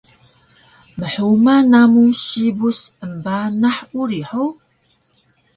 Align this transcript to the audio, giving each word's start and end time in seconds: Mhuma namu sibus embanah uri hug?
Mhuma 0.99 1.53
namu 1.71 2.03
sibus 2.23 2.79
embanah 3.05 3.77
uri 4.01 4.21
hug? 4.29 4.55